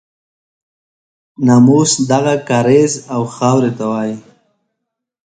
ناموس 1.45 1.91
دغه 2.11 2.33
کاریز 2.49 2.93
او 3.13 3.21
خاورې 3.35 3.71
ته 3.77 3.85
وایي. 3.91 4.15